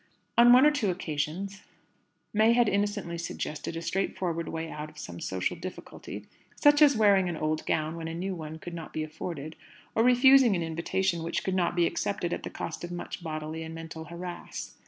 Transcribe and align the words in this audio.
On 0.35 0.51
one 0.51 0.65
or 0.65 0.71
two 0.71 0.89
occasions 0.89 1.61
May 2.33 2.53
had 2.53 2.67
innocently 2.67 3.19
suggested 3.19 3.77
a 3.77 3.83
straightforward 3.83 4.47
way 4.49 4.67
out 4.71 4.89
of 4.89 4.97
some 4.97 5.19
social 5.19 5.55
difficulty; 5.55 6.25
such 6.55 6.81
as 6.81 6.97
wearing 6.97 7.29
an 7.29 7.37
old 7.37 7.63
gown 7.67 7.95
when 7.95 8.07
a 8.07 8.15
new 8.15 8.33
one 8.33 8.57
could 8.57 8.73
not 8.73 8.93
be 8.93 9.03
afforded, 9.03 9.55
or 9.93 10.03
refusing 10.03 10.55
an 10.55 10.63
invitation 10.63 11.21
which 11.21 11.43
could 11.43 11.59
only 11.59 11.75
be 11.75 11.85
accepted 11.85 12.33
at 12.33 12.41
the 12.41 12.49
cost 12.49 12.83
of 12.83 12.89
much 12.91 13.21
bodily 13.23 13.61
and 13.61 13.75
mental 13.75 14.05
harass. 14.05 14.75